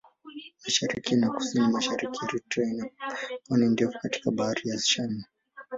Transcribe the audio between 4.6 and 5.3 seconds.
ya Shamu.